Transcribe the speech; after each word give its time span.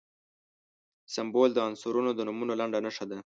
سمبول 1.15 1.49
د 1.53 1.57
عنصرونو 1.67 2.11
د 2.13 2.19
نومونو 2.27 2.53
لنډه 2.59 2.79
نښه 2.85 3.05
ده. 3.11 3.19